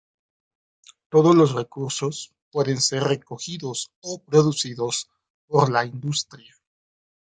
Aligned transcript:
Todos 1.09 1.35
los 1.35 1.53
recursos 1.53 2.33
pueden 2.51 2.81
ser 2.81 3.03
recogidos 3.03 3.91
o 4.01 4.17
producidos 4.23 5.11
por 5.47 5.71
la 5.71 5.85
industria. 5.85 6.55